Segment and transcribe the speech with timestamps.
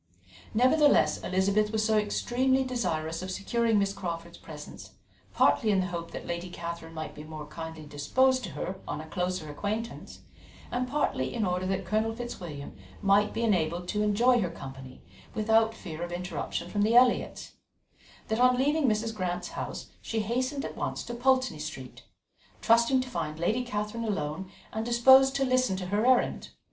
[0.55, 4.93] Nevertheless, Elizabeth was so extremely desirous of securing Miss Crawford's presence,
[5.31, 8.99] partly in the hope that Lady Catherine might be more kindly disposed to her on
[8.99, 10.21] a closer acquaintance,
[10.71, 15.03] and partly in order that Colonel Fitzwilliam might be enabled to enjoy her company
[15.35, 17.51] without fear of interruption from the Elliots,
[18.27, 19.13] that on leaving Mrs.
[19.13, 22.05] Grant's house she hastened at once to Pulteney Street,
[22.59, 26.49] trusting to find Lady Catherine alone and disposed to listen to her errand.